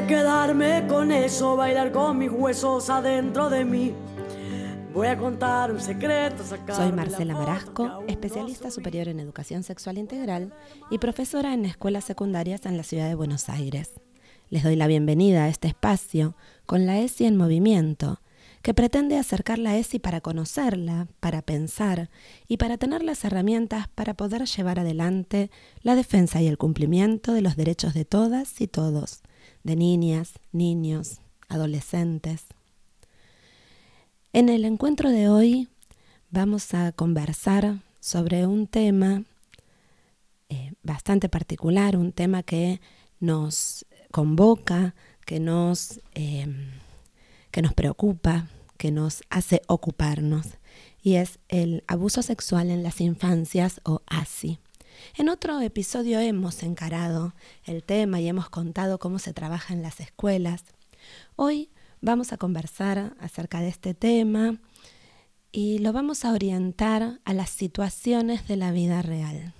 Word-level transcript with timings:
de 0.00 0.06
quedarme 0.06 0.86
con 0.86 1.10
eso, 1.10 1.56
bailar 1.56 1.90
con 1.90 2.18
mis 2.18 2.30
huesos 2.30 2.88
adentro 2.88 3.50
de 3.50 3.64
mí. 3.64 3.92
Voy 4.94 5.08
a 5.08 5.18
contar 5.18 5.72
un 5.72 5.80
secreto. 5.80 6.44
Soy 6.72 6.92
Marcela 6.92 7.34
Marasco, 7.34 8.04
especialista 8.06 8.70
superior 8.70 9.08
en 9.08 9.18
educación 9.18 9.64
sexual 9.64 9.98
integral 9.98 10.54
y 10.88 10.98
profesora 10.98 11.52
en 11.52 11.64
escuelas 11.64 12.04
secundarias 12.04 12.64
en 12.64 12.76
la 12.76 12.84
ciudad 12.84 13.08
de 13.08 13.16
Buenos 13.16 13.48
Aires. 13.48 13.90
Les 14.50 14.62
doy 14.62 14.76
la 14.76 14.86
bienvenida 14.86 15.44
a 15.44 15.48
este 15.48 15.66
espacio 15.66 16.36
con 16.64 16.86
la 16.86 17.00
ESI 17.00 17.24
en 17.24 17.36
movimiento, 17.36 18.20
que 18.62 18.74
pretende 18.74 19.18
acercar 19.18 19.58
la 19.58 19.76
ESI 19.78 19.98
para 19.98 20.20
conocerla, 20.20 21.08
para 21.18 21.42
pensar 21.42 22.08
y 22.46 22.58
para 22.58 22.78
tener 22.78 23.02
las 23.02 23.24
herramientas 23.24 23.88
para 23.88 24.14
poder 24.14 24.44
llevar 24.44 24.78
adelante 24.78 25.50
la 25.82 25.96
defensa 25.96 26.40
y 26.40 26.46
el 26.46 26.56
cumplimiento 26.56 27.32
de 27.32 27.40
los 27.40 27.56
derechos 27.56 27.94
de 27.94 28.04
todas 28.04 28.60
y 28.60 28.68
todos, 28.68 29.22
de 29.64 29.76
niñas, 29.76 30.34
niños, 30.52 31.20
adolescentes. 31.48 32.46
En 34.32 34.48
el 34.48 34.64
encuentro 34.64 35.10
de 35.10 35.28
hoy 35.28 35.68
vamos 36.30 36.74
a 36.74 36.92
conversar 36.92 37.78
sobre 38.00 38.46
un 38.46 38.66
tema 38.66 39.24
eh, 40.48 40.72
bastante 40.82 41.28
particular, 41.28 41.96
un 41.96 42.12
tema 42.12 42.42
que 42.42 42.80
nos 43.20 43.84
convoca, 44.10 44.94
que 45.26 45.40
nos, 45.40 46.00
em, 46.14 46.70
que 47.50 47.62
nos 47.62 47.74
preocupa, 47.74 48.48
que 48.78 48.90
nos 48.90 49.22
hace 49.28 49.60
ocuparnos, 49.66 50.46
y 51.02 51.16
es 51.16 51.38
el 51.48 51.84
abuso 51.86 52.22
sexual 52.22 52.70
en 52.70 52.82
las 52.82 53.00
infancias 53.00 53.80
o 53.84 54.00
ASI. 54.06 54.58
En 55.16 55.28
otro 55.28 55.60
episodio 55.60 56.20
hemos 56.20 56.62
encarado 56.62 57.34
el 57.64 57.82
tema 57.82 58.20
y 58.20 58.28
hemos 58.28 58.48
contado 58.50 58.98
cómo 58.98 59.18
se 59.18 59.32
trabaja 59.32 59.74
en 59.74 59.82
las 59.82 60.00
escuelas. 60.00 60.64
Hoy 61.36 61.70
vamos 62.00 62.32
a 62.32 62.36
conversar 62.36 63.14
acerca 63.20 63.60
de 63.60 63.68
este 63.68 63.94
tema 63.94 64.58
y 65.52 65.78
lo 65.78 65.92
vamos 65.92 66.24
a 66.24 66.32
orientar 66.32 67.20
a 67.24 67.32
las 67.32 67.50
situaciones 67.50 68.46
de 68.48 68.56
la 68.56 68.70
vida 68.70 69.02
real. 69.02 69.54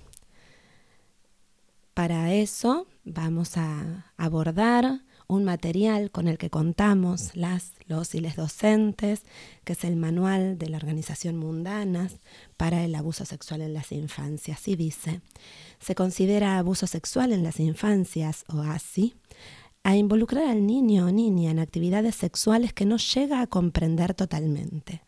Para 1.93 2.33
eso 2.33 2.87
vamos 3.03 3.57
a 3.57 4.13
abordar 4.15 5.01
un 5.29 5.43
material 5.43 6.09
con 6.09 6.27
el 6.27 6.39
que 6.39 6.49
contamos 6.49 7.35
las, 7.35 7.73
los 7.85 8.15
y 8.15 8.19
les 8.19 8.35
docentes, 8.35 9.21
que 9.63 9.73
es 9.73 9.83
el 9.83 9.95
manual 9.95 10.57
de 10.57 10.69
la 10.69 10.77
Organización 10.77 11.37
Mundanas 11.37 12.19
para 12.57 12.83
el 12.83 12.95
abuso 12.95 13.25
sexual 13.25 13.61
en 13.61 13.75
las 13.75 13.91
infancias. 13.91 14.67
Y 14.67 14.75
dice, 14.75 15.21
se 15.79 15.93
considera 15.93 16.57
abuso 16.57 16.87
sexual 16.87 17.31
en 17.31 17.43
las 17.43 17.59
infancias, 17.59 18.43
o 18.47 18.61
así, 18.61 19.13
a 19.83 19.95
involucrar 19.95 20.47
al 20.47 20.65
niño 20.65 21.05
o 21.05 21.11
niña 21.11 21.51
en 21.51 21.59
actividades 21.59 22.15
sexuales 22.15 22.73
que 22.73 22.87
no 22.87 22.97
llega 22.97 23.41
a 23.41 23.47
comprender 23.47 24.15
totalmente 24.15 25.03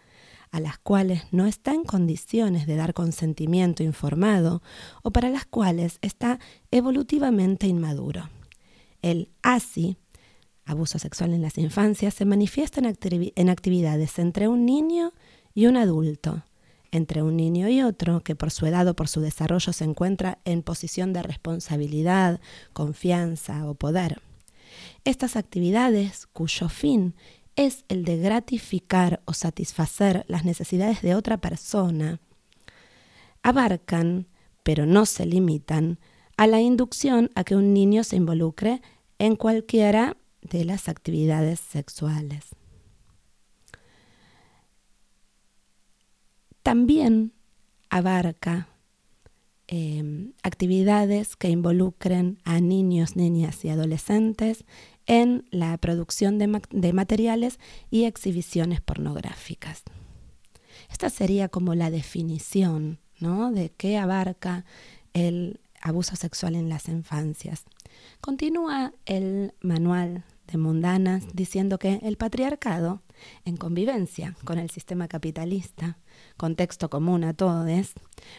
a 0.51 0.59
las 0.59 0.77
cuales 0.77 1.23
no 1.31 1.47
está 1.47 1.73
en 1.73 1.85
condiciones 1.85 2.67
de 2.67 2.75
dar 2.75 2.93
consentimiento 2.93 3.83
informado 3.83 4.61
o 5.01 5.11
para 5.11 5.29
las 5.29 5.45
cuales 5.45 5.97
está 6.01 6.39
evolutivamente 6.71 7.67
inmaduro. 7.67 8.29
El 9.01 9.29
ASI 9.41 9.97
abuso 10.71 10.99
sexual 10.99 11.33
en 11.33 11.41
las 11.41 11.57
infancias 11.57 12.13
se 12.13 12.25
manifiesta 12.25 12.81
en, 12.81 13.49
actividades 13.49 14.19
entre 14.19 14.47
un 14.47 14.65
niño 14.65 15.13
y 15.53 15.67
un 15.67 15.77
adulto, 15.77 16.43
entre 16.91 17.21
un 17.21 17.37
niño 17.37 17.69
y 17.69 17.81
otro 17.81 18.21
que 18.21 18.35
por 18.35 18.51
su 18.51 18.65
edad 18.65 18.87
o 18.87 18.95
por 18.95 19.07
su 19.07 19.21
desarrollo 19.21 19.73
se 19.73 19.83
encuentra 19.83 20.39
en 20.45 20.63
posición 20.63 21.13
de 21.13 21.23
responsabilidad, 21.23 22.39
confianza 22.73 23.69
o 23.69 23.75
poder. 23.75 24.21
Estas 25.05 25.35
actividades, 25.35 26.27
cuyo 26.27 26.69
fin 26.69 27.15
es 27.55 27.83
el 27.89 28.05
de 28.05 28.17
gratificar 28.17 29.21
o 29.25 29.33
satisfacer 29.33 30.25
las 30.27 30.45
necesidades 30.45 31.01
de 31.01 31.15
otra 31.15 31.37
persona, 31.37 32.19
abarcan, 33.43 34.27
pero 34.63 34.85
no 34.85 35.05
se 35.05 35.25
limitan, 35.25 35.99
a 36.37 36.47
la 36.47 36.61
inducción 36.61 37.29
a 37.35 37.43
que 37.43 37.55
un 37.55 37.73
niño 37.73 38.03
se 38.03 38.15
involucre 38.15 38.81
en 39.19 39.35
cualquiera 39.35 40.17
de 40.41 40.65
las 40.65 40.89
actividades 40.89 41.59
sexuales. 41.59 42.55
También 46.63 47.33
abarca 47.89 48.69
em, 49.67 50.33
actividades 50.43 51.35
que 51.35 51.49
involucren 51.49 52.39
a 52.43 52.59
niños, 52.59 53.15
niñas 53.15 53.65
y 53.65 53.69
adolescentes 53.69 54.65
en 55.07 55.45
la 55.51 55.77
producción 55.77 56.37
de, 56.37 56.61
de 56.69 56.93
materiales 56.93 57.59
y 57.89 58.05
exhibiciones 58.05 58.81
pornográficas. 58.81 59.83
Esta 60.91 61.09
sería 61.09 61.49
como 61.49 61.73
la 61.73 61.89
definición 61.89 62.99
¿no? 63.19 63.51
de 63.51 63.71
qué 63.71 63.97
abarca 63.97 64.65
el 65.13 65.59
abuso 65.81 66.15
sexual 66.15 66.55
en 66.55 66.69
las 66.69 66.87
infancias. 66.87 67.63
Continúa 68.19 68.93
el 69.05 69.53
manual 69.61 70.23
de 70.47 70.57
Mundanas 70.57 71.23
diciendo 71.33 71.79
que 71.79 71.99
el 72.03 72.17
patriarcado, 72.17 73.01
en 73.45 73.57
convivencia 73.57 74.35
con 74.43 74.59
el 74.59 74.69
sistema 74.69 75.07
capitalista, 75.07 75.97
contexto 76.37 76.89
común 76.89 77.23
a 77.23 77.33
todos, 77.33 77.93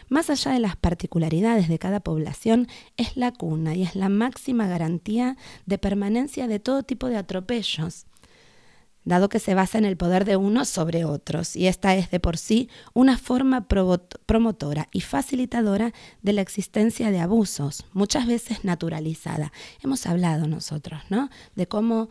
más 0.09 0.29
allá 0.29 0.51
de 0.51 0.59
las 0.59 0.75
particularidades 0.75 1.67
de 1.67 1.79
cada 1.79 1.99
población, 1.99 2.67
es 2.97 3.17
la 3.17 3.31
cuna 3.31 3.75
y 3.75 3.83
es 3.83 3.95
la 3.95 4.09
máxima 4.09 4.67
garantía 4.67 5.37
de 5.65 5.77
permanencia 5.77 6.47
de 6.47 6.59
todo 6.59 6.83
tipo 6.83 7.07
de 7.07 7.17
atropellos, 7.17 8.05
dado 9.05 9.29
que 9.29 9.39
se 9.39 9.53
basa 9.53 9.77
en 9.77 9.85
el 9.85 9.97
poder 9.97 10.25
de 10.25 10.37
unos 10.37 10.69
sobre 10.69 11.05
otros, 11.05 11.55
y 11.55 11.67
esta 11.67 11.95
es 11.95 12.09
de 12.11 12.19
por 12.19 12.37
sí 12.37 12.69
una 12.93 13.17
forma 13.17 13.67
promotora 13.67 14.89
y 14.91 15.01
facilitadora 15.01 15.93
de 16.21 16.33
la 16.33 16.41
existencia 16.41 17.11
de 17.11 17.19
abusos, 17.19 17.85
muchas 17.93 18.27
veces 18.27 18.63
naturalizada. 18.63 19.51
Hemos 19.83 20.05
hablado 20.05 20.47
nosotros, 20.47 21.01
¿no? 21.09 21.29
De 21.55 21.67
cómo 21.67 22.09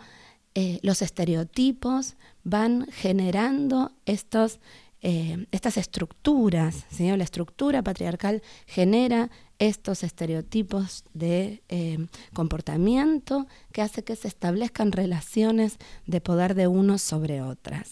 eh, 0.55 0.81
los 0.83 1.01
estereotipos 1.01 2.17
van 2.45 2.87
generando 2.93 3.93
estos 4.05 4.61
eh, 5.05 5.47
estas 5.51 5.79
estructuras, 5.79 6.87
la 6.99 7.25
estructura 7.25 7.83
patriarcal 7.83 8.41
genera 8.67 9.31
estos 9.59 10.05
estereotipos 10.05 11.03
de 11.13 11.65
eh, 11.69 12.07
comportamiento 12.33 13.49
que 13.73 13.83
hace 13.83 14.05
que 14.05 14.15
se 14.15 14.29
establezcan 14.29 14.93
relaciones 14.93 15.79
de 16.07 16.21
poder 16.21 16.55
de 16.55 16.69
unos 16.69 17.03
sobre 17.03 17.43
otras. 17.43 17.91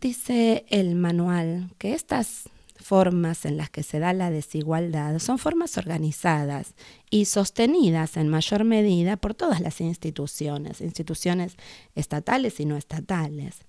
Dice 0.00 0.64
el 0.70 0.94
manual 0.94 1.70
que 1.76 1.92
estas 1.92 2.48
formas 2.76 3.44
en 3.44 3.58
las 3.58 3.68
que 3.68 3.82
se 3.82 3.98
da 3.98 4.14
la 4.14 4.30
desigualdad 4.30 5.18
son 5.18 5.38
formas 5.38 5.76
organizadas 5.76 6.74
y 7.10 7.26
sostenidas 7.26 8.16
en 8.16 8.28
mayor 8.28 8.64
medida 8.64 9.18
por 9.18 9.34
todas 9.34 9.60
las 9.60 9.82
instituciones, 9.82 10.80
instituciones 10.80 11.56
estatales 11.94 12.58
y 12.58 12.64
no 12.64 12.76
estatales 12.78 13.66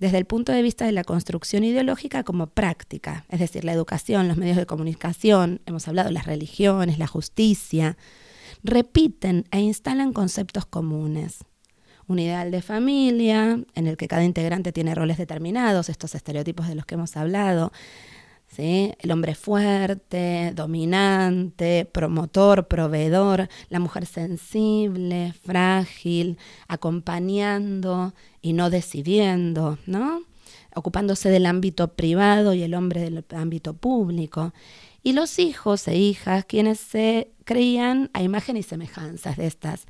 desde 0.00 0.18
el 0.18 0.24
punto 0.24 0.50
de 0.50 0.62
vista 0.62 0.86
de 0.86 0.92
la 0.92 1.04
construcción 1.04 1.62
ideológica 1.62 2.24
como 2.24 2.48
práctica, 2.48 3.26
es 3.28 3.38
decir, 3.38 3.64
la 3.64 3.72
educación, 3.72 4.28
los 4.28 4.38
medios 4.38 4.56
de 4.56 4.66
comunicación, 4.66 5.60
hemos 5.66 5.86
hablado 5.86 6.08
de 6.08 6.14
las 6.14 6.26
religiones, 6.26 6.98
la 6.98 7.06
justicia, 7.06 7.96
repiten 8.64 9.44
e 9.50 9.60
instalan 9.60 10.12
conceptos 10.12 10.64
comunes. 10.64 11.44
Un 12.06 12.18
ideal 12.18 12.50
de 12.50 12.62
familia 12.62 13.62
en 13.74 13.86
el 13.86 13.96
que 13.96 14.08
cada 14.08 14.24
integrante 14.24 14.72
tiene 14.72 14.94
roles 14.94 15.18
determinados, 15.18 15.88
estos 15.88 16.14
estereotipos 16.14 16.66
de 16.66 16.74
los 16.74 16.86
que 16.86 16.96
hemos 16.96 17.16
hablado, 17.16 17.70
el 18.60 19.10
hombre 19.10 19.34
fuerte, 19.34 20.52
dominante, 20.54 21.88
promotor, 21.90 22.68
proveedor, 22.68 23.48
la 23.68 23.80
mujer 23.80 24.06
sensible, 24.06 25.32
frágil, 25.44 26.36
acompañando 26.68 28.12
y 28.42 28.52
no 28.52 28.70
decidiendo, 28.70 29.78
¿no? 29.86 30.22
ocupándose 30.74 31.30
del 31.30 31.46
ámbito 31.46 31.94
privado 31.94 32.54
y 32.54 32.62
el 32.62 32.74
hombre 32.74 33.00
del 33.00 33.24
ámbito 33.30 33.74
público. 33.74 34.52
Y 35.02 35.12
los 35.12 35.38
hijos 35.38 35.88
e 35.88 35.96
hijas 35.96 36.44
quienes 36.44 36.78
se 36.78 37.32
creían 37.44 38.10
a 38.12 38.22
imagen 38.22 38.56
y 38.56 38.62
semejanzas 38.62 39.36
de, 39.36 39.46
estas, 39.46 39.86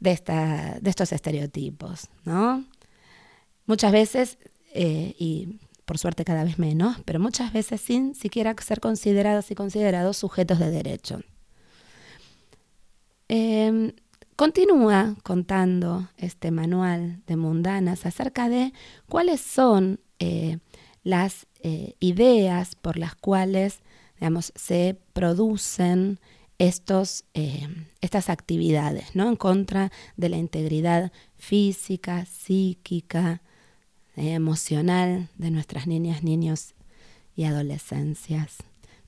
de, 0.00 0.78
de 0.80 0.90
estos 0.90 1.12
estereotipos. 1.12 2.08
¿no? 2.24 2.64
Muchas 3.66 3.92
veces, 3.92 4.38
eh, 4.72 5.14
y 5.18 5.58
por 5.84 5.98
suerte 5.98 6.24
cada 6.24 6.44
vez 6.44 6.58
menos, 6.58 6.96
pero 7.04 7.20
muchas 7.20 7.52
veces 7.52 7.80
sin 7.80 8.14
siquiera 8.14 8.54
ser 8.62 8.80
considerados 8.80 9.50
y 9.50 9.54
considerados 9.54 10.16
sujetos 10.16 10.58
de 10.58 10.70
derecho. 10.70 11.20
Em, 13.28 13.92
continúa 14.36 15.16
contando 15.22 16.08
este 16.16 16.50
manual 16.50 17.22
de 17.26 17.36
mundanas 17.36 18.06
acerca 18.06 18.48
de 18.48 18.72
cuáles 19.08 19.40
son 19.40 20.00
eh, 20.18 20.58
las 21.02 21.46
eh, 21.60 21.94
ideas 22.00 22.74
por 22.74 22.96
las 22.96 23.14
cuales 23.14 23.80
digamos, 24.16 24.52
se 24.54 24.98
producen 25.12 26.20
estos, 26.58 27.24
eh, 27.34 27.68
estas 28.00 28.30
actividades, 28.30 29.14
¿no? 29.14 29.28
En 29.28 29.36
contra 29.36 29.90
de 30.16 30.28
la 30.28 30.36
integridad 30.36 31.12
física, 31.36 32.24
psíquica, 32.26 33.42
emocional 34.16 35.28
de 35.36 35.50
nuestras 35.50 35.88
niñas, 35.88 36.22
niños 36.22 36.74
y 37.34 37.44
adolescencias. 37.44 38.58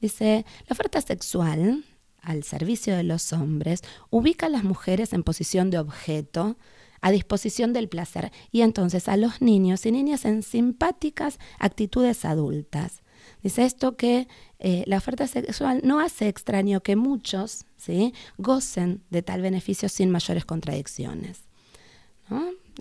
Dice, 0.00 0.44
la 0.66 0.74
oferta 0.74 1.00
sexual 1.00 1.84
al 2.26 2.42
servicio 2.42 2.96
de 2.96 3.04
los 3.04 3.32
hombres 3.32 3.82
ubica 4.10 4.46
a 4.46 4.50
las 4.50 4.64
mujeres 4.64 5.12
en 5.12 5.22
posición 5.22 5.70
de 5.70 5.78
objeto 5.78 6.56
a 7.00 7.10
disposición 7.10 7.72
del 7.72 7.88
placer 7.88 8.32
y 8.50 8.62
entonces 8.62 9.08
a 9.08 9.16
los 9.16 9.40
niños 9.40 9.86
y 9.86 9.92
niñas 9.92 10.24
en 10.24 10.42
simpáticas 10.42 11.38
actitudes 11.58 12.24
adultas. 12.24 13.02
Dice 13.42 13.64
esto 13.64 13.96
que 13.96 14.26
eh, 14.58 14.82
la 14.86 14.96
oferta 14.96 15.26
sexual 15.26 15.82
no 15.84 16.00
hace 16.00 16.26
extraño 16.26 16.82
que 16.82 16.96
muchos 16.96 17.64
¿sí? 17.76 18.12
gocen 18.38 19.02
de 19.10 19.22
tal 19.22 19.40
beneficio 19.40 19.88
sin 19.88 20.10
mayores 20.10 20.44
contradicciones. 20.44 21.44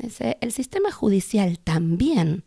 Dice, 0.01 0.37
el 0.41 0.51
sistema 0.51 0.91
judicial 0.91 1.59
también 1.59 2.45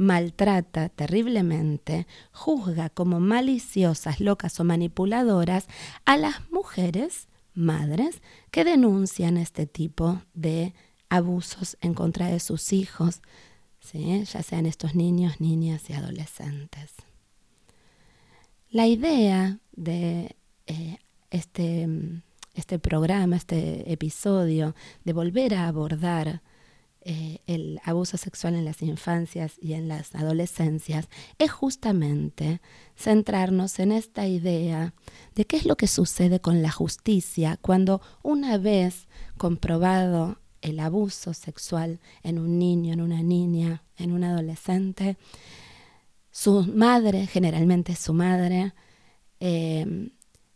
maltrata 0.00 0.88
terriblemente, 0.88 2.06
juzga 2.32 2.88
como 2.88 3.20
maliciosas, 3.20 4.18
locas 4.18 4.58
o 4.58 4.64
manipuladoras 4.64 5.66
a 6.06 6.16
las 6.16 6.50
mujeres, 6.50 7.28
madres, 7.52 8.22
que 8.50 8.64
denuncian 8.64 9.36
este 9.36 9.66
tipo 9.66 10.22
de 10.32 10.72
abusos 11.10 11.76
en 11.82 11.92
contra 11.92 12.28
de 12.28 12.40
sus 12.40 12.72
hijos, 12.72 13.20
ya 13.92 14.42
sean 14.42 14.64
estos 14.64 14.94
niños, 14.94 15.38
niñas 15.38 15.90
y 15.90 15.92
adolescentes. 15.92 16.92
La 18.70 18.86
idea 18.86 19.58
de 19.72 20.34
eh, 20.66 20.98
este, 21.30 21.88
este 22.54 22.78
programa, 22.78 23.36
este 23.36 23.92
episodio, 23.92 24.74
de 25.04 25.12
volver 25.12 25.54
a 25.54 25.68
abordar 25.68 26.40
eh, 27.12 27.40
el 27.48 27.80
abuso 27.82 28.16
sexual 28.16 28.54
en 28.54 28.64
las 28.64 28.82
infancias 28.82 29.54
y 29.60 29.72
en 29.72 29.88
las 29.88 30.14
adolescencias 30.14 31.08
es 31.38 31.50
justamente 31.50 32.60
centrarnos 32.96 33.80
en 33.80 33.90
esta 33.90 34.28
idea 34.28 34.94
de 35.34 35.44
qué 35.44 35.56
es 35.56 35.66
lo 35.66 35.76
que 35.76 35.88
sucede 35.88 36.38
con 36.38 36.62
la 36.62 36.70
justicia 36.70 37.58
cuando 37.60 38.00
una 38.22 38.58
vez 38.58 39.08
comprobado 39.38 40.38
el 40.62 40.78
abuso 40.78 41.34
sexual 41.34 41.98
en 42.22 42.38
un 42.38 42.60
niño, 42.60 42.92
en 42.92 43.00
una 43.00 43.24
niña, 43.24 43.82
en 43.96 44.12
un 44.12 44.22
adolescente, 44.22 45.16
su 46.30 46.62
madre, 46.62 47.26
generalmente 47.26 47.96
su 47.96 48.14
madre, 48.14 48.72
eh, 49.40 50.12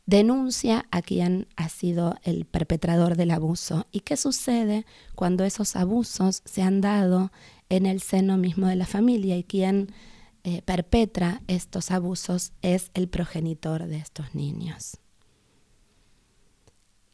denuncia 0.06 0.86
a 0.90 1.02
quien 1.02 1.46
ha 1.56 1.68
sido 1.68 2.16
el 2.22 2.44
perpetrador 2.44 3.16
del 3.16 3.30
abuso. 3.30 3.86
¿Y 3.90 4.00
qué 4.00 4.16
sucede 4.16 4.84
cuando 5.14 5.44
esos 5.44 5.76
abusos 5.76 6.42
se 6.44 6.62
han 6.62 6.80
dado 6.80 7.32
en 7.68 7.86
el 7.86 8.00
seno 8.00 8.36
mismo 8.36 8.66
de 8.66 8.76
la 8.76 8.86
familia 8.86 9.36
y 9.36 9.44
quien 9.44 9.92
eh, 10.42 10.60
perpetra 10.62 11.42
estos 11.46 11.90
abusos 11.90 12.52
es 12.60 12.90
el 12.94 13.08
progenitor 13.08 13.86
de 13.86 13.96
estos 13.96 14.34
niños? 14.34 14.98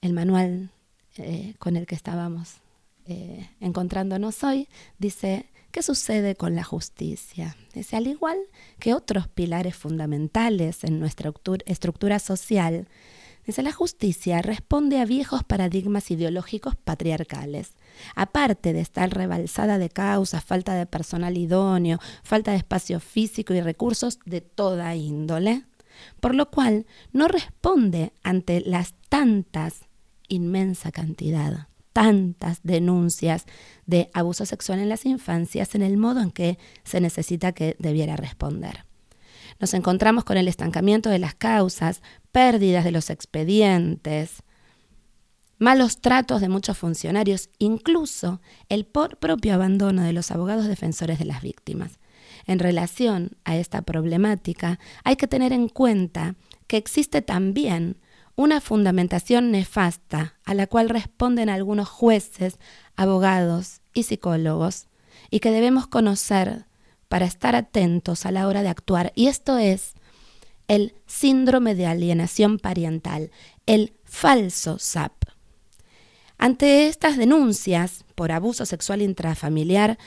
El 0.01 0.13
manual 0.13 0.71
eh, 1.17 1.55
con 1.59 1.77
el 1.77 1.87
que 1.87 1.95
estábamos 1.95 2.61
eh, 3.07 3.51
encontrándonos 3.61 4.45
hoy 4.45 4.69
dice 4.99 5.47
¿Qué 5.71 5.83
sucede 5.83 6.35
con 6.35 6.57
la 6.57 6.65
justicia? 6.65 7.57
Dice, 7.73 7.97
al 7.97 8.09
igual 8.09 8.39
que 8.81 8.93
otros 8.93 9.29
pilares 9.29 9.77
fundamentales 9.77 10.83
en 10.83 10.99
nuestra 10.99 11.33
estructura 11.65 12.19
social, 12.19 12.89
dice, 13.47 13.63
la 13.63 13.71
justicia 13.71 14.43
responde 14.43 14.99
a 14.99 15.05
viejos 15.05 15.45
paradigmas 15.45 16.11
ideológicos 16.11 16.75
patriarcales. 16.75 17.77
Aparte 18.17 18.73
de 18.73 18.81
estar 18.81 19.11
rebalsada 19.11 19.79
de 19.79 19.91
causas, 19.91 20.43
falta 20.43 20.75
de 20.75 20.87
personal 20.87 21.39
idóneo, 21.39 22.01
falta 22.25 22.51
de 22.51 22.57
espacio 22.57 22.99
físico 22.99 23.55
y 23.55 23.61
recursos 23.61 24.19
de 24.25 24.41
toda 24.41 24.97
índole, 24.97 25.67
por 26.19 26.35
lo 26.35 26.51
cual 26.51 26.85
no 27.13 27.29
responde 27.29 28.13
ante 28.25 28.61
las 28.61 28.95
tantas, 29.09 29.83
inmensa 30.27 30.91
cantidad 30.91 31.70
tantas 31.93 32.61
denuncias 32.63 33.45
de 33.87 34.11
abuso 34.13 34.47
sexual 34.47 34.79
en 34.79 34.89
las 34.89 35.07
infancias 35.07 35.75
en 35.75 35.83
el 35.83 35.97
modo 35.97 36.21
en 36.21 36.31
que 36.31 36.59
se 36.85 37.01
necesita 37.01 37.53
que 37.53 37.77
debiera 37.79 38.17
responder. 38.17 38.85
Nos 39.59 39.75
encontramos 39.75 40.25
con 40.25 40.37
el 40.37 40.49
estancamiento 40.49 41.11
de 41.11 41.19
las 41.19 41.35
causas, 41.35 42.03
pérdidas 42.33 42.85
de 42.85 42.93
los 42.93 43.11
expedientes, 43.11 44.43
malos 45.59 46.01
tratos 46.01 46.41
de 46.41 46.49
muchos 46.49 46.79
funcionarios, 46.79 47.51
incluso 47.59 48.41
el 48.69 48.87
propio 48.87 49.55
abandono 49.55 50.03
de 50.03 50.15
los 50.15 50.31
abogados 50.31 50.67
defensores 50.67 51.19
de 51.19 51.27
las 51.27 51.43
víctimas. 51.43 51.99
En 52.47 52.59
relación 52.59 53.33
a 53.45 53.57
esta 53.57 53.83
problemática, 53.83 54.79
hay 55.05 55.17
que 55.17 55.29
tener 55.29 55.53
en 55.53 55.69
cuenta 55.69 56.37
que 56.67 56.79
existe 56.79 57.21
también 57.21 57.99
una 58.41 58.63
fundamentación 58.63 59.51
nefasta 59.51 60.39
a 60.47 60.55
la 60.55 60.67
cual 60.67 60.89
responden 60.89 61.51
algunos 61.51 61.91
jueces, 61.91 62.59
abogados 62.97 63.83
y 63.93 64.05
psicólogos, 64.05 64.87
y 65.29 65.41
que 65.41 65.51
debemos 65.51 65.87
conocer 65.87 66.65
para 67.09 67.27
estar 67.27 67.55
atentos 67.55 68.25
a 68.25 68.33
la 68.33 68.49
hora 68.49 68.63
de 68.63 68.71
actuar. 68.71 69.13
Y 69.15 69.27
esto 69.27 69.59
es 69.59 69.93
el 70.69 70.95
síndrome 71.07 71.75
de 71.75 71.85
alienación 71.85 72.59
parental, 72.59 73.31
el 73.67 73.93
falso 74.05 74.79
SAP. 74.79 75.13
Ante 76.39 76.87
estas 76.87 77.19
denuncias 77.19 78.07
por 78.15 78.33
abuso 78.33 78.65
sexual 78.65 79.03
intrafamiliar, 79.03 79.99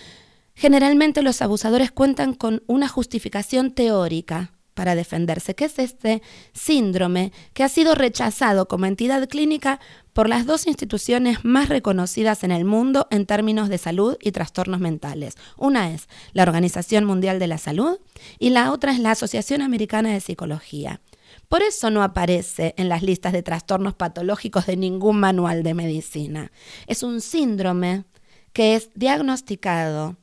generalmente 0.55 1.21
los 1.21 1.43
abusadores 1.43 1.91
cuentan 1.91 2.33
con 2.33 2.63
una 2.65 2.87
justificación 2.87 3.75
teórica 3.75 4.53
para 4.73 4.95
defenderse, 4.95 5.55
que 5.55 5.65
es 5.65 5.79
este 5.79 6.21
síndrome 6.53 7.31
que 7.53 7.63
ha 7.63 7.69
sido 7.69 7.95
rechazado 7.95 8.67
como 8.67 8.85
entidad 8.85 9.27
clínica 9.27 9.79
por 10.13 10.29
las 10.29 10.45
dos 10.45 10.67
instituciones 10.67 11.43
más 11.43 11.69
reconocidas 11.69 12.43
en 12.43 12.51
el 12.51 12.65
mundo 12.65 13.07
en 13.09 13.25
términos 13.25 13.69
de 13.69 13.77
salud 13.77 14.17
y 14.21 14.31
trastornos 14.31 14.79
mentales. 14.79 15.35
Una 15.57 15.91
es 15.91 16.07
la 16.33 16.43
Organización 16.43 17.05
Mundial 17.05 17.39
de 17.39 17.47
la 17.47 17.57
Salud 17.57 17.97
y 18.39 18.51
la 18.51 18.71
otra 18.71 18.91
es 18.91 18.99
la 18.99 19.11
Asociación 19.11 19.61
Americana 19.61 20.13
de 20.13 20.21
Psicología. 20.21 21.01
Por 21.49 21.61
eso 21.61 21.89
no 21.89 22.03
aparece 22.03 22.73
en 22.77 22.89
las 22.89 23.01
listas 23.03 23.33
de 23.33 23.43
trastornos 23.43 23.95
patológicos 23.95 24.65
de 24.65 24.77
ningún 24.77 25.19
manual 25.19 25.63
de 25.63 25.73
medicina. 25.73 26.51
Es 26.87 27.03
un 27.03 27.21
síndrome 27.21 28.05
que 28.53 28.75
es 28.75 28.89
diagnosticado, 28.93 30.17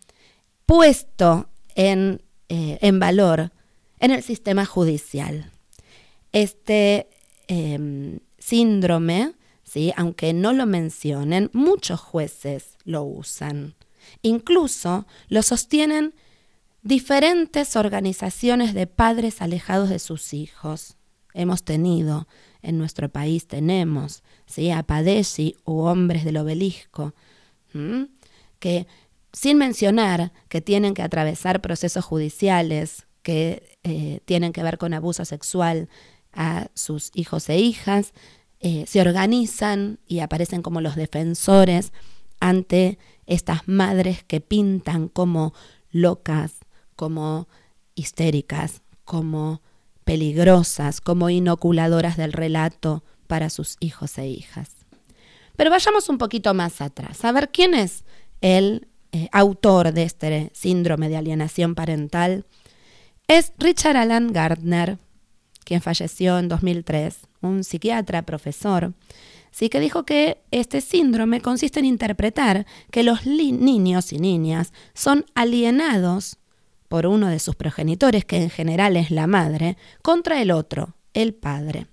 puesto 0.66 1.48
en, 1.74 2.22
eh, 2.48 2.78
en 2.80 3.00
valor 3.00 3.52
en 4.00 4.10
el 4.10 4.22
sistema 4.22 4.66
judicial. 4.66 5.50
Este 6.32 7.08
em, 7.48 8.20
síndrome, 8.38 9.34
¿sí? 9.62 9.92
aunque 9.96 10.32
no 10.32 10.52
lo 10.52 10.66
mencionen, 10.66 11.50
muchos 11.52 12.00
jueces 12.00 12.76
lo 12.84 13.04
usan. 13.04 13.74
Incluso 14.22 15.06
lo 15.28 15.42
sostienen 15.42 16.14
diferentes 16.82 17.76
organizaciones 17.76 18.74
de 18.74 18.86
padres 18.86 19.42
alejados 19.42 19.90
de 19.90 19.98
sus 19.98 20.32
hijos. 20.32 20.96
Hemos 21.34 21.62
tenido, 21.62 22.26
en 22.62 22.78
nuestro 22.78 23.08
país 23.08 23.46
tenemos, 23.46 24.22
¿sí? 24.46 24.70
a 24.70 24.82
Padesi 24.82 25.56
u 25.64 25.80
hombres 25.80 26.24
del 26.24 26.38
obelisco, 26.38 27.14
que 28.58 28.86
sin 29.32 29.58
mencionar 29.58 30.32
que 30.48 30.60
tienen 30.60 30.94
que 30.94 31.02
atravesar 31.02 31.60
procesos 31.60 32.04
judiciales, 32.04 33.06
que 33.22 33.78
eh, 33.82 34.20
tienen 34.24 34.52
que 34.52 34.62
ver 34.62 34.78
con 34.78 34.94
abuso 34.94 35.24
sexual 35.24 35.88
a 36.32 36.68
sus 36.74 37.10
hijos 37.14 37.48
e 37.48 37.58
hijas, 37.58 38.12
eh, 38.60 38.84
se 38.86 39.00
organizan 39.00 39.98
y 40.06 40.20
aparecen 40.20 40.62
como 40.62 40.80
los 40.80 40.94
defensores 40.94 41.92
ante 42.40 42.98
estas 43.26 43.66
madres 43.68 44.22
que 44.24 44.40
pintan 44.40 45.08
como 45.08 45.54
locas, 45.90 46.52
como 46.96 47.48
histéricas, 47.94 48.82
como 49.04 49.62
peligrosas, 50.04 51.00
como 51.00 51.30
inoculadoras 51.30 52.16
del 52.16 52.32
relato 52.32 53.04
para 53.26 53.50
sus 53.50 53.76
hijos 53.80 54.18
e 54.18 54.28
hijas. 54.28 54.70
Pero 55.56 55.70
vayamos 55.70 56.08
un 56.08 56.18
poquito 56.18 56.54
más 56.54 56.80
atrás, 56.80 57.24
a 57.24 57.32
ver 57.32 57.50
quién 57.50 57.74
es 57.74 58.04
el 58.40 58.88
eh, 59.12 59.28
autor 59.32 59.92
de 59.92 60.04
este 60.04 60.50
síndrome 60.54 61.08
de 61.08 61.16
alienación 61.16 61.74
parental 61.74 62.44
es 63.30 63.52
Richard 63.58 63.96
Alan 63.96 64.32
Gardner, 64.32 64.98
quien 65.64 65.80
falleció 65.80 66.40
en 66.40 66.48
2003, 66.48 67.16
un 67.42 67.62
psiquiatra, 67.62 68.22
profesor, 68.22 68.92
sí 69.52 69.68
que 69.68 69.78
dijo 69.78 70.04
que 70.04 70.42
este 70.50 70.80
síndrome 70.80 71.40
consiste 71.40 71.78
en 71.78 71.84
interpretar 71.84 72.66
que 72.90 73.04
los 73.04 73.26
niños 73.26 74.12
y 74.12 74.18
niñas 74.18 74.72
son 74.94 75.26
alienados 75.36 76.38
por 76.88 77.06
uno 77.06 77.28
de 77.28 77.38
sus 77.38 77.54
progenitores, 77.54 78.24
que 78.24 78.38
en 78.38 78.50
general 78.50 78.96
es 78.96 79.12
la 79.12 79.28
madre, 79.28 79.76
contra 80.02 80.42
el 80.42 80.50
otro, 80.50 80.96
el 81.14 81.32
padre. 81.32 81.86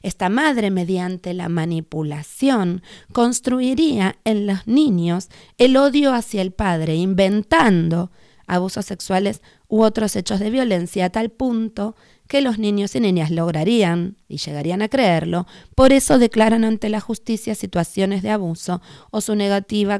Esta 0.00 0.30
madre, 0.30 0.70
mediante 0.70 1.34
la 1.34 1.50
manipulación, 1.50 2.82
construiría 3.12 4.16
en 4.24 4.46
los 4.46 4.66
niños 4.66 5.28
el 5.58 5.76
odio 5.76 6.14
hacia 6.14 6.40
el 6.40 6.52
padre, 6.52 6.94
inventando 6.96 8.10
abusos 8.46 8.86
sexuales 8.86 9.42
u 9.72 9.84
otros 9.84 10.16
hechos 10.16 10.38
de 10.38 10.50
violencia 10.50 11.06
a 11.06 11.10
tal 11.10 11.30
punto 11.30 11.96
que 12.28 12.42
los 12.42 12.58
niños 12.58 12.94
y 12.94 13.00
niñas 13.00 13.30
lograrían 13.30 14.18
y 14.28 14.36
llegarían 14.36 14.82
a 14.82 14.88
creerlo, 14.88 15.46
por 15.74 15.94
eso 15.94 16.18
declaran 16.18 16.66
ante 16.66 16.90
la 16.90 17.00
justicia 17.00 17.54
situaciones 17.54 18.22
de 18.22 18.28
abuso 18.28 18.82
o 19.10 19.22
su 19.22 19.34
negativa 19.34 19.98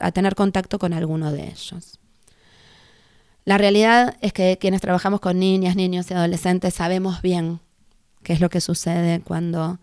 a 0.00 0.12
tener 0.12 0.34
contacto 0.34 0.78
con 0.78 0.92
alguno 0.92 1.32
de 1.32 1.44
ellos. 1.44 1.98
La 3.46 3.56
realidad 3.56 4.14
es 4.20 4.34
que 4.34 4.58
quienes 4.60 4.82
trabajamos 4.82 5.20
con 5.20 5.38
niñas, 5.38 5.74
niños 5.74 6.10
y 6.10 6.14
adolescentes 6.14 6.74
sabemos 6.74 7.22
bien 7.22 7.60
qué 8.22 8.34
es 8.34 8.42
lo 8.42 8.50
que 8.50 8.60
sucede 8.60 9.22
cuando 9.22 9.78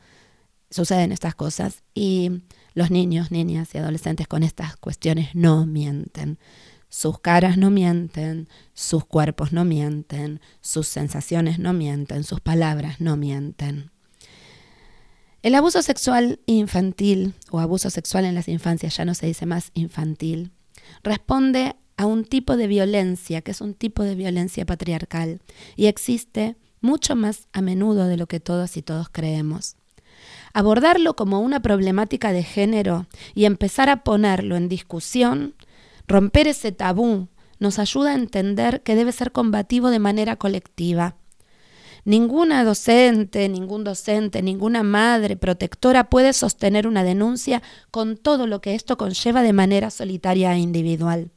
suceden 0.69 1.11
estas 1.11 1.33
cosas 1.33 1.81
y 1.95 2.43
los 2.75 2.91
niños, 2.91 3.31
niñas 3.31 3.73
y 3.73 3.79
adolescentes 3.79 4.27
con 4.27 4.43
estas 4.43 4.77
cuestiones 4.77 5.33
no 5.33 5.65
mienten. 5.65 6.37
Sus 6.91 7.19
caras 7.19 7.57
no 7.57 7.69
mienten, 7.69 8.49
sus 8.73 9.05
cuerpos 9.05 9.53
no 9.53 9.63
mienten, 9.63 10.41
sus 10.59 10.89
sensaciones 10.89 11.57
no 11.57 11.71
mienten, 11.71 12.25
sus 12.25 12.41
palabras 12.41 12.99
no 12.99 13.15
mienten. 13.15 13.91
El 15.41 15.55
abuso 15.55 15.81
sexual 15.83 16.41
infantil 16.47 17.33
o 17.49 17.61
abuso 17.61 17.89
sexual 17.89 18.25
en 18.25 18.35
las 18.35 18.49
infancias, 18.49 18.97
ya 18.97 19.05
no 19.05 19.13
se 19.13 19.25
dice 19.25 19.45
más 19.45 19.71
infantil, 19.73 20.51
responde 21.01 21.77
a 21.95 22.05
un 22.05 22.25
tipo 22.25 22.57
de 22.57 22.67
violencia 22.67 23.39
que 23.41 23.51
es 23.51 23.61
un 23.61 23.73
tipo 23.73 24.03
de 24.03 24.15
violencia 24.15 24.65
patriarcal 24.65 25.39
y 25.77 25.85
existe 25.85 26.57
mucho 26.81 27.15
más 27.15 27.47
a 27.53 27.61
menudo 27.61 28.07
de 28.07 28.17
lo 28.17 28.27
que 28.27 28.41
todos 28.41 28.75
y 28.75 28.81
todos 28.81 29.07
creemos. 29.07 29.77
Abordarlo 30.51 31.15
como 31.15 31.39
una 31.39 31.61
problemática 31.61 32.33
de 32.33 32.43
género 32.43 33.07
y 33.33 33.45
empezar 33.45 33.87
a 33.87 34.03
ponerlo 34.03 34.57
en 34.57 34.67
discusión, 34.67 35.55
romper 36.11 36.47
ese 36.47 36.71
tabú, 36.71 37.29
nos 37.59 37.79
ayuda 37.79 38.11
a 38.11 38.15
entender 38.15 38.81
que 38.81 38.95
debe 38.95 39.11
ser 39.11 39.31
combativo 39.31 39.89
de 39.89 39.99
manera 39.99 40.35
colectiva. 40.35 41.15
Ninguna 42.03 42.63
docente, 42.63 43.47
ningún 43.47 43.83
docente, 43.83 44.41
ninguna 44.41 44.81
madre 44.81 45.37
protectora 45.37 46.09
puede 46.09 46.33
sostener 46.33 46.87
una 46.87 47.03
denuncia 47.03 47.61
con 47.91 48.17
todo 48.17 48.47
lo 48.47 48.59
que 48.59 48.73
esto 48.73 48.97
conlleva 48.97 49.43
de 49.43 49.53
manera 49.53 49.91
solitaria 49.91 50.53
e 50.55 50.59
individual. 50.59 51.29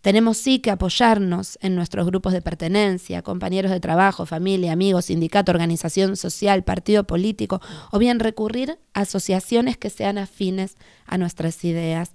Tenemos 0.00 0.36
sí 0.36 0.58
que 0.58 0.72
apoyarnos 0.72 1.60
en 1.62 1.76
nuestros 1.76 2.04
grupos 2.06 2.32
de 2.32 2.42
pertenencia, 2.42 3.22
compañeros 3.22 3.70
de 3.70 3.78
trabajo, 3.78 4.26
familia, 4.26 4.72
amigos, 4.72 5.04
sindicato, 5.04 5.52
organización 5.52 6.16
social, 6.16 6.64
partido 6.64 7.04
político, 7.04 7.60
o 7.92 8.00
bien 8.00 8.18
recurrir 8.18 8.80
a 8.94 9.02
asociaciones 9.02 9.76
que 9.78 9.90
sean 9.90 10.18
afines 10.18 10.74
a 11.06 11.18
nuestras 11.18 11.64
ideas. 11.64 12.10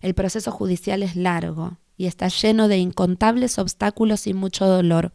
El 0.00 0.14
proceso 0.14 0.50
judicial 0.50 1.02
es 1.02 1.16
largo 1.16 1.78
y 1.96 2.06
está 2.06 2.28
lleno 2.28 2.68
de 2.68 2.78
incontables 2.78 3.58
obstáculos 3.58 4.26
y 4.26 4.34
mucho 4.34 4.66
dolor, 4.66 5.12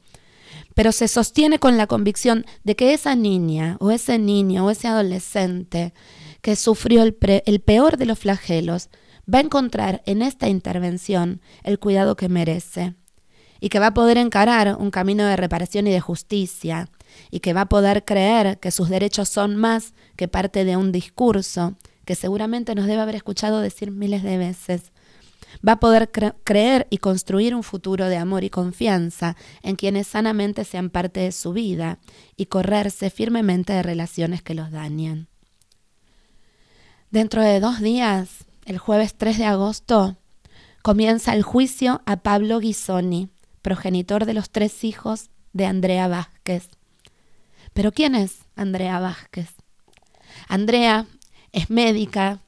pero 0.76 0.92
se 0.92 1.08
sostiene 1.08 1.58
con 1.58 1.78
la 1.78 1.88
convicción 1.88 2.46
de 2.64 2.76
que 2.76 2.94
esa 2.94 3.16
niña 3.16 3.78
o 3.80 3.92
ese 3.92 4.20
niño 4.20 4.66
o 4.66 4.70
ese 4.70 4.88
adolescente 4.88 5.94
que 6.42 6.56
sufrió 6.56 7.02
el, 7.02 7.18
el 7.46 7.60
peor 7.62 7.98
de 7.98 8.06
los 8.06 8.20
flagelos, 8.20 8.90
va 9.32 9.40
a 9.40 9.42
encontrar 9.42 10.04
en 10.06 10.22
esta 10.22 10.48
intervención 10.48 11.42
el 11.64 11.80
cuidado 11.80 12.16
que 12.16 12.30
merece 12.30 12.94
y 13.60 13.70
que 13.70 13.80
va 13.80 13.88
a 13.88 13.94
poder 13.94 14.18
encarar 14.18 14.76
un 14.80 14.92
camino 14.92 15.26
de 15.26 15.38
reparación 15.38 15.88
y 15.88 15.92
de 15.92 16.02
justicia 16.02 16.90
y 17.32 17.40
que 17.40 17.54
va 17.54 17.62
a 17.62 17.70
poder 17.70 18.06
creer 18.06 18.60
que 18.60 18.70
sus 18.70 18.90
derechos 18.90 19.30
son 19.30 19.56
más 19.56 19.94
que 20.16 20.28
parte 20.28 20.66
de 20.66 20.78
un 20.78 20.92
discurso 20.92 21.76
que 22.06 22.16
seguramente 22.16 22.76
nos 22.76 22.86
debe 22.86 23.02
haber 23.02 23.16
escuchado 23.16 23.60
decir 23.60 23.92
miles 23.92 24.24
de 24.24 24.38
veces. 24.38 24.92
Va 25.68 25.74
a 25.74 25.80
poder 25.80 26.12
creer 26.12 26.88
y 26.90 26.98
construir 26.98 27.56
un 27.56 27.64
futuro 27.64 28.08
de 28.08 28.18
amor 28.18 28.44
y 28.44 28.50
confianza 28.50 29.36
en 29.64 29.76
quienes 29.76 30.08
sanamente 30.08 30.64
sean 30.64 30.90
parte 30.90 31.22
de 31.22 31.32
su 31.32 31.54
vida 31.54 32.00
y 32.36 32.48
correrse 32.48 33.10
firmemente 33.10 33.74
de 33.74 33.84
relaciones 33.84 34.42
que 34.42 34.54
los 34.54 34.72
dañan. 34.72 35.28
Dentro 37.10 37.42
de 37.42 37.60
dos 37.60 37.80
días 37.80 38.46
el 38.66 38.80
jueves 38.80 39.14
3 39.16 39.38
de 39.38 39.46
agosto, 39.46 40.18
comienza 40.82 41.34
el 41.34 41.44
juicio 41.44 42.02
a 42.06 42.18
Pablo 42.18 42.60
Ghisoni, 42.60 43.30
progenitor 43.62 44.26
de 44.26 44.34
los 44.34 44.50
tres 44.50 44.84
hijos 44.84 45.30
de 45.54 45.68
Andrea 45.68 46.08
Vázquez. 46.08 46.70
Pero 47.74 47.92
¿quién 47.92 48.16
es 48.16 48.40
Andrea 48.56 49.00
Vázquez? 49.00 49.54
Andrea 50.48 51.06
es 51.56 51.70
médica, 51.70 52.42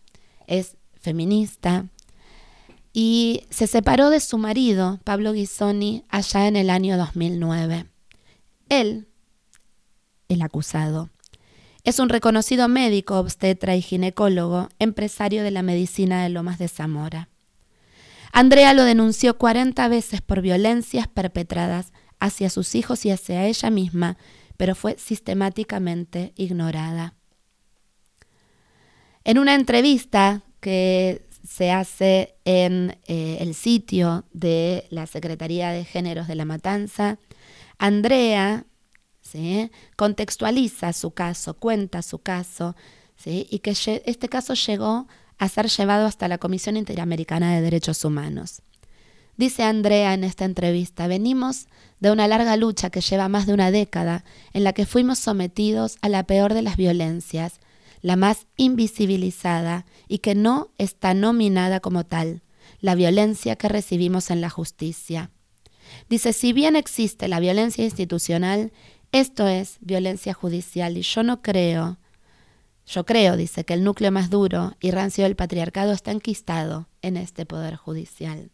es 0.47 0.75
feminista 0.99 1.85
y 2.91 3.45
se 3.49 3.65
separó 3.65 4.09
de 4.09 4.19
su 4.19 4.37
marido, 4.37 4.99
Pablo 5.05 5.31
Ghisoni, 5.31 6.03
allá 6.09 6.47
en 6.47 6.57
el 6.57 6.69
año 6.69 6.97
2009. 6.97 7.85
Él, 8.67 9.07
el 10.27 10.41
acusado, 10.41 11.09
es 11.85 11.99
un 11.99 12.09
reconocido 12.09 12.67
médico, 12.67 13.17
obstetra 13.17 13.77
y 13.77 13.81
ginecólogo, 13.81 14.67
empresario 14.77 15.41
de 15.41 15.51
la 15.51 15.61
medicina 15.61 16.21
de 16.21 16.29
Lomas 16.29 16.59
de 16.59 16.67
Zamora. 16.67 17.29
Andrea 18.33 18.73
lo 18.73 18.83
denunció 18.83 19.37
40 19.37 19.87
veces 19.87 20.21
por 20.21 20.41
violencias 20.41 21.07
perpetradas 21.07 21.93
hacia 22.19 22.49
sus 22.49 22.75
hijos 22.75 23.05
y 23.05 23.11
hacia 23.11 23.45
ella 23.45 23.69
misma, 23.69 24.17
pero 24.57 24.75
fue 24.75 24.97
sistemáticamente 24.97 26.33
ignorada. 26.35 27.16
En 29.27 29.39
una 29.39 29.55
entrevista 29.55 30.41
que 30.61 31.27
se 31.45 31.69
hace 31.69 32.37
en 32.45 32.97
eh, 33.07 33.39
el 33.41 33.55
sitio 33.55 34.23
de 34.31 34.87
la 34.89 35.05
Secretaría 35.05 35.71
de 35.71 35.83
Géneros 35.83 36.29
de 36.29 36.35
la 36.35 36.45
Matanza, 36.45 37.19
Andrea 37.77 38.65
contextualiza 39.97 40.93
su 40.93 41.11
caso, 41.11 41.55
cuenta 41.55 42.03
su 42.03 42.19
caso, 42.19 42.77
y 43.25 43.59
que 43.59 43.71
este 44.05 44.29
caso 44.29 44.53
llegó 44.53 45.09
a 45.37 45.49
ser 45.49 45.67
llevado 45.67 46.05
hasta 46.05 46.29
la 46.29 46.37
Comisión 46.37 46.77
Interamericana 46.77 47.53
de 47.53 47.61
Derechos 47.61 48.05
Humanos. 48.05 48.61
Dice 49.35 49.63
Andrea 49.63 50.13
en 50.13 50.23
esta 50.23 50.45
entrevista, 50.45 51.07
venimos 51.07 51.67
de 51.99 52.11
una 52.11 52.29
larga 52.29 52.55
lucha 52.55 52.89
que 52.91 53.01
lleva 53.01 53.27
más 53.27 53.45
de 53.45 53.53
una 53.53 53.71
década 53.71 54.23
en 54.53 54.63
la 54.63 54.71
que 54.71 54.85
fuimos 54.85 55.19
sometidos 55.19 55.97
a 56.01 56.07
la 56.07 56.23
peor 56.23 56.53
de 56.53 56.61
las 56.61 56.77
violencias, 56.77 57.59
la 58.07 58.15
más 58.15 58.47
invisibilizada 58.55 59.85
y 60.07 60.19
que 60.19 60.33
no 60.33 60.69
está 60.77 61.13
nominada 61.13 61.81
como 61.81 62.05
tal, 62.05 62.41
la 62.79 62.95
violencia 62.95 63.57
que 63.57 63.67
recibimos 63.67 64.31
en 64.31 64.39
la 64.39 64.49
justicia. 64.49 65.29
Dice, 66.07 66.31
si 66.31 66.53
bien 66.53 66.77
existe 66.77 67.27
la 67.27 67.41
violencia 67.41 67.83
institucional, 67.83 68.71
esto 69.11 69.49
es 69.49 69.75
violencia 69.81 70.33
judicial 70.33 70.95
y 70.95 71.01
yo 71.01 71.21
no 71.21 71.41
creo, 71.41 71.97
yo 72.85 73.05
creo, 73.05 73.35
dice, 73.35 73.65
que 73.65 73.73
el 73.73 73.83
núcleo 73.83 74.09
más 74.09 74.29
duro 74.29 74.77
y 74.79 74.91
rancio 74.91 75.25
del 75.25 75.35
patriarcado 75.35 75.91
está 75.91 76.11
enquistado 76.11 76.87
en 77.01 77.17
este 77.17 77.45
poder 77.45 77.75
judicial. 77.75 78.51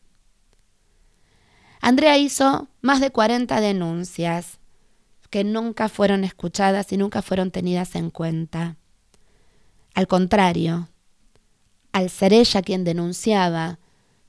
Andrea 1.79 2.17
hizo 2.17 2.69
más 2.81 3.01
de 3.01 3.12
40 3.12 3.62
denuncias 3.62 4.57
que 5.29 5.43
nunca 5.43 5.89
fueron 5.89 6.24
escuchadas 6.24 6.91
y 6.91 6.98
nunca 6.98 7.22
fueron 7.22 7.51
tenidas 7.51 7.93
en 7.93 8.10
cuenta. 8.10 8.77
Al 9.93 10.07
contrario, 10.07 10.89
al 11.91 12.09
ser 12.09 12.33
ella 12.33 12.62
quien 12.62 12.83
denunciaba, 12.83 13.79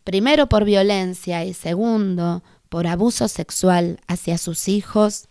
primero 0.05 0.49
por 0.49 0.65
violencia 0.65 1.45
y 1.45 1.55
segundo 1.55 2.43
por 2.69 2.87
abuso 2.87 3.29
sexual 3.29 4.01
hacia 4.07 4.37
sus 4.37 4.69
hijos, 4.69 5.29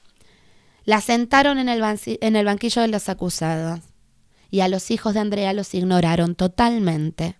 la 0.86 1.00
sentaron 1.02 1.60
en 1.60 1.70
el, 1.70 2.46
banquillo 2.46 2.82
de 2.82 2.88
los 2.88 3.08
acusados 3.10 3.80
y 4.50 4.62
a 4.62 4.68
los 4.68 4.92
hijos 4.92 5.14
de 5.14 5.22
Andrea 5.22 5.54
los 5.54 5.74
ignoraron 5.74 6.36
totalmente. 6.36 7.38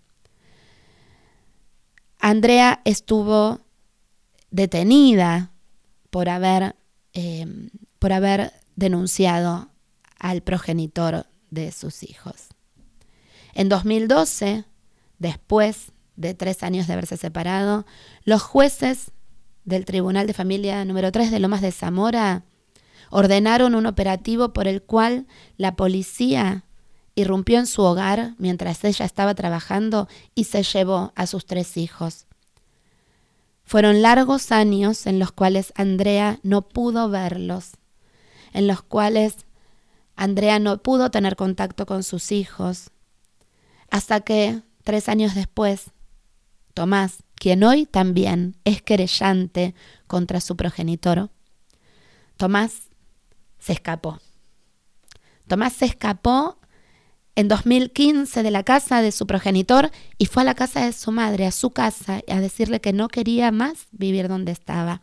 Andrea 2.18 2.80
estuvo 2.84 3.60
detenida 4.50 5.50
por 6.10 6.28
haber, 6.28 6.76
por 7.98 8.12
haber 8.12 8.52
denunciado 8.76 9.68
al 10.18 10.42
progenitor 10.42 11.26
de 11.50 11.70
sus 11.70 12.02
hijos. 12.02 12.53
En 13.54 13.68
2012, 13.68 14.64
después 15.18 15.92
de 16.16 16.34
tres 16.34 16.62
años 16.62 16.86
de 16.86 16.92
haberse 16.94 17.16
separado, 17.16 17.86
los 18.24 18.42
jueces 18.42 19.12
del 19.64 19.84
Tribunal 19.84 20.26
de 20.26 20.34
Familia 20.34 20.84
número 20.84 21.12
3 21.12 21.30
de 21.30 21.38
Lomas 21.38 21.62
de 21.62 21.72
Zamora 21.72 22.44
ordenaron 23.10 23.76
un 23.76 23.86
operativo 23.86 24.52
por 24.52 24.66
el 24.66 24.82
cual 24.82 25.26
la 25.56 25.76
policía 25.76 26.64
irrumpió 27.14 27.60
en 27.60 27.66
su 27.66 27.82
hogar 27.82 28.34
mientras 28.38 28.82
ella 28.84 29.06
estaba 29.06 29.34
trabajando 29.36 30.08
y 30.34 30.44
se 30.44 30.64
llevó 30.64 31.12
a 31.14 31.28
sus 31.28 31.46
tres 31.46 31.76
hijos. 31.76 32.26
Fueron 33.62 34.02
largos 34.02 34.50
años 34.50 35.06
en 35.06 35.20
los 35.20 35.30
cuales 35.30 35.72
Andrea 35.76 36.40
no 36.42 36.62
pudo 36.62 37.08
verlos, 37.08 37.72
en 38.52 38.66
los 38.66 38.82
cuales 38.82 39.46
Andrea 40.16 40.58
no 40.58 40.82
pudo 40.82 41.10
tener 41.12 41.36
contacto 41.36 41.86
con 41.86 42.02
sus 42.02 42.32
hijos 42.32 42.90
hasta 43.94 44.22
que, 44.22 44.60
tres 44.82 45.08
años 45.08 45.36
después, 45.36 45.92
Tomás, 46.74 47.22
quien 47.36 47.62
hoy 47.62 47.86
también 47.86 48.56
es 48.64 48.82
querellante 48.82 49.72
contra 50.08 50.40
su 50.40 50.56
progenitor, 50.56 51.30
Tomás 52.36 52.88
se 53.60 53.72
escapó. 53.72 54.18
Tomás 55.46 55.74
se 55.74 55.84
escapó 55.84 56.58
en 57.36 57.46
2015 57.46 58.42
de 58.42 58.50
la 58.50 58.64
casa 58.64 59.00
de 59.00 59.12
su 59.12 59.28
progenitor 59.28 59.92
y 60.18 60.26
fue 60.26 60.42
a 60.42 60.46
la 60.46 60.56
casa 60.56 60.84
de 60.84 60.92
su 60.92 61.12
madre, 61.12 61.46
a 61.46 61.52
su 61.52 61.70
casa, 61.70 62.20
a 62.28 62.40
decirle 62.40 62.80
que 62.80 62.92
no 62.92 63.06
quería 63.06 63.52
más 63.52 63.86
vivir 63.92 64.26
donde 64.26 64.50
estaba, 64.50 65.02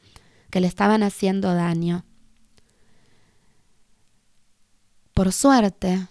que 0.49 0.59
le 0.59 0.67
estaban 0.67 1.01
haciendo 1.01 1.53
daño. 1.53 2.03
Por 5.13 5.31
suerte, 5.31 6.09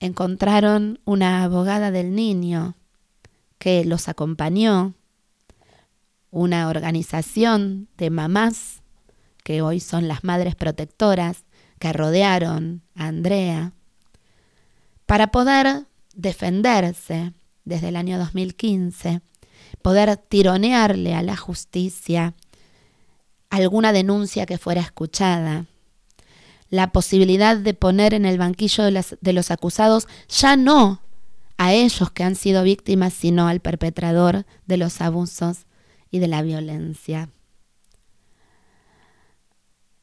encontraron 0.00 1.00
una 1.04 1.42
abogada 1.44 1.90
del 1.90 2.14
niño 2.14 2.74
que 3.58 3.84
los 3.84 4.08
acompañó, 4.08 4.94
una 6.30 6.68
organización 6.68 7.88
de 7.96 8.10
mamás, 8.10 8.82
que 9.42 9.62
hoy 9.62 9.80
son 9.80 10.08
las 10.08 10.24
madres 10.24 10.54
protectoras, 10.54 11.44
que 11.78 11.92
rodearon 11.92 12.82
a 12.94 13.06
Andrea, 13.06 13.72
para 15.06 15.28
poder 15.28 15.86
defenderse 16.14 17.32
desde 17.64 17.88
el 17.88 17.96
año 17.96 18.18
2015, 18.18 19.20
poder 19.82 20.16
tironearle 20.16 21.14
a 21.14 21.22
la 21.22 21.36
justicia 21.36 22.34
alguna 23.50 23.92
denuncia 23.92 24.46
que 24.46 24.58
fuera 24.58 24.80
escuchada, 24.80 25.66
la 26.74 26.90
posibilidad 26.90 27.56
de 27.56 27.72
poner 27.72 28.14
en 28.14 28.24
el 28.24 28.36
banquillo 28.36 28.82
de, 28.82 29.32
los 29.32 29.50
acusados 29.52 30.08
ya 30.28 30.56
no 30.56 31.00
a 31.56 31.72
ellos 31.72 32.10
que 32.10 32.24
han 32.24 32.34
sido 32.34 32.64
víctimas, 32.64 33.14
sino 33.14 33.46
al 33.46 33.60
perpetrador 33.60 34.44
de 34.66 34.76
los 34.76 35.00
abusos 35.00 35.66
y 36.10 36.18
de 36.18 36.26
la 36.26 36.42
violencia. 36.42 37.30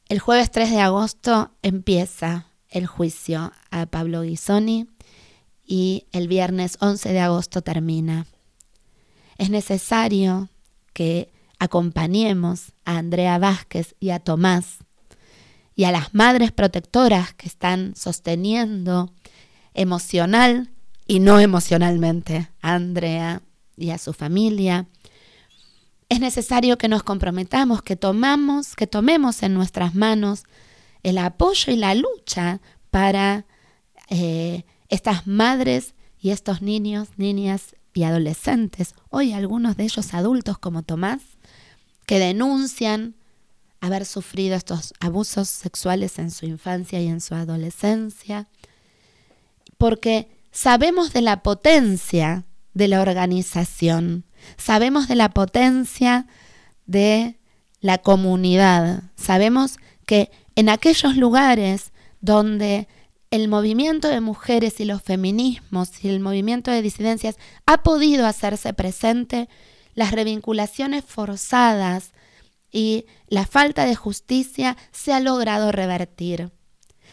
El 0.08 0.18
jueves 0.18 0.50
3 0.50 0.70
de 0.70 0.80
agosto 0.80 1.50
empieza 1.60 2.46
el 2.70 2.86
juicio 2.86 3.52
a 3.70 3.84
Pablo 3.84 4.22
Ghisoni 4.22 4.88
y 5.62 6.06
el 6.12 6.26
viernes 6.26 6.78
11 6.80 7.12
de 7.12 7.20
agosto 7.20 7.60
termina. 7.60 8.24
Es 9.36 9.50
necesario 9.50 10.48
que 10.94 11.30
acompañemos 11.58 12.72
a 12.86 12.96
Andrea 12.96 13.38
Vázquez 13.38 13.94
y 14.00 14.08
a 14.08 14.20
Tomás 14.20 14.78
y 15.74 15.84
a 15.84 15.92
las 15.92 16.14
madres 16.14 16.52
protectoras 16.52 17.34
que 17.34 17.48
están 17.48 17.94
sosteniendo 17.96 19.12
emocional 19.74 20.70
y 21.06 21.20
no 21.20 21.40
emocionalmente 21.40 22.50
a 22.60 22.74
Andrea 22.74 23.42
y 23.76 23.90
a 23.90 23.98
su 23.98 24.12
familia. 24.12 24.86
Es 26.08 26.20
necesario 26.20 26.76
que 26.76 26.88
nos 26.88 27.02
comprometamos, 27.02 27.82
que 27.82 27.96
tomamos, 27.96 28.76
que 28.76 28.86
tomemos 28.86 29.42
en 29.42 29.54
nuestras 29.54 29.94
manos 29.94 30.44
el 31.02 31.18
apoyo 31.18 31.72
y 31.72 31.76
la 31.76 31.94
lucha 31.94 32.60
para 32.90 33.46
eh, 34.10 34.64
estas 34.88 35.26
madres 35.26 35.94
y 36.20 36.30
estos 36.30 36.62
niños, 36.62 37.08
niñas 37.16 37.74
y 37.94 38.04
adolescentes, 38.04 38.94
hoy 39.10 39.32
algunos 39.32 39.76
de 39.76 39.84
ellos 39.84 40.14
adultos 40.14 40.58
como 40.58 40.82
Tomás, 40.82 41.22
que 42.06 42.18
denuncian 42.18 43.16
haber 43.82 44.06
sufrido 44.06 44.54
estos 44.54 44.94
abusos 45.00 45.48
sexuales 45.48 46.20
en 46.20 46.30
su 46.30 46.46
infancia 46.46 47.00
y 47.00 47.08
en 47.08 47.20
su 47.20 47.34
adolescencia, 47.34 48.46
porque 49.76 50.28
sabemos 50.52 51.12
de 51.12 51.20
la 51.20 51.42
potencia 51.42 52.44
de 52.74 52.86
la 52.86 53.02
organización, 53.02 54.24
sabemos 54.56 55.08
de 55.08 55.16
la 55.16 55.30
potencia 55.30 56.28
de 56.86 57.40
la 57.80 57.98
comunidad, 57.98 59.02
sabemos 59.16 59.78
que 60.06 60.30
en 60.54 60.68
aquellos 60.68 61.16
lugares 61.16 61.92
donde 62.20 62.86
el 63.32 63.48
movimiento 63.48 64.06
de 64.06 64.20
mujeres 64.20 64.78
y 64.78 64.84
los 64.84 65.02
feminismos 65.02 66.04
y 66.04 66.08
el 66.08 66.20
movimiento 66.20 66.70
de 66.70 66.82
disidencias 66.82 67.36
ha 67.66 67.82
podido 67.82 68.26
hacerse 68.26 68.72
presente, 68.74 69.48
las 69.94 70.12
revinculaciones 70.12 71.04
forzadas 71.04 72.12
y 72.72 73.04
la 73.28 73.46
falta 73.46 73.84
de 73.84 73.94
justicia 73.94 74.76
se 74.90 75.12
ha 75.12 75.20
logrado 75.20 75.70
revertir. 75.70 76.50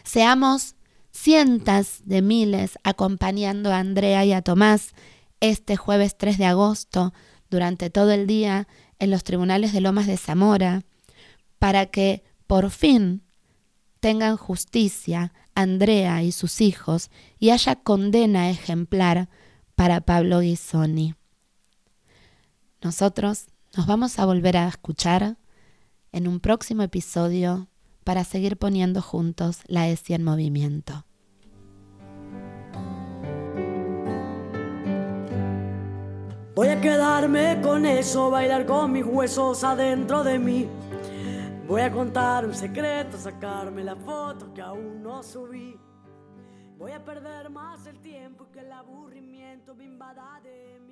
Seamos 0.02 0.74
cientos 1.12 2.00
de 2.04 2.22
miles 2.22 2.78
acompañando 2.82 3.70
a 3.70 3.78
Andrea 3.78 4.24
y 4.24 4.32
a 4.32 4.42
Tomás 4.42 4.94
este 5.40 5.76
jueves 5.76 6.16
3 6.16 6.38
de 6.38 6.46
agosto 6.46 7.12
durante 7.50 7.90
todo 7.90 8.10
el 8.12 8.26
día 8.26 8.66
en 8.98 9.10
los 9.10 9.22
tribunales 9.22 9.72
de 9.72 9.80
Lomas 9.80 10.06
de 10.06 10.16
Zamora, 10.16 10.82
para 11.58 11.86
que 11.86 12.24
por 12.46 12.70
fin 12.70 13.22
tengan 14.00 14.36
justicia 14.36 15.32
Andrea 15.54 16.22
y 16.22 16.32
sus 16.32 16.60
hijos 16.60 17.10
y 17.38 17.50
haya 17.50 17.76
condena 17.76 18.50
ejemplar 18.50 19.28
para 19.74 20.00
Pablo 20.00 20.40
Ghisoni. 20.40 21.14
Nosotros 22.82 23.46
nos 23.76 23.86
vamos 23.86 24.18
a 24.18 24.24
volver 24.24 24.56
a 24.56 24.68
escuchar 24.68 25.36
en 26.12 26.28
un 26.28 26.40
próximo 26.40 26.82
episodio 26.82 27.68
para 28.04 28.24
seguir 28.24 28.56
poniendo 28.56 29.02
juntos 29.02 29.60
la 29.66 29.88
ESI 29.88 30.14
en 30.14 30.24
movimiento. 30.24 31.04
Voy 36.54 36.68
a 36.68 36.80
quedarme 36.80 37.60
con 37.62 37.86
eso, 37.86 38.30
bailar 38.30 38.66
con 38.66 38.92
mis 38.92 39.04
huesos 39.04 39.64
adentro 39.64 40.22
de 40.24 40.38
mí. 40.38 40.68
Voy 41.66 41.82
a 41.82 41.90
contar 41.90 42.44
un 42.44 42.54
secreto, 42.54 43.16
sacarme 43.16 43.84
la 43.84 43.94
foto 43.94 44.52
que 44.52 44.60
aún 44.60 45.02
no 45.02 45.22
subí. 45.22 45.78
Voy 46.76 46.92
a 46.92 47.04
perder 47.04 47.48
más 47.48 47.86
el 47.86 48.00
tiempo 48.00 48.48
que 48.50 48.60
el 48.60 48.72
aburrimiento 48.72 49.74
me 49.74 49.84
invada 49.84 50.40
de 50.42 50.80
mí. 50.80 50.89